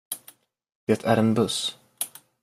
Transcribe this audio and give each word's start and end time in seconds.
Det 0.85 1.03
är 1.05 1.17
en 1.17 1.33
buss. 1.33 1.77